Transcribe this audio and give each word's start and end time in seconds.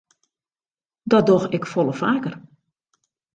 Dat 1.03 1.25
doch 1.25 1.47
ik 1.49 1.65
folle 1.65 1.93
faker. 1.93 2.41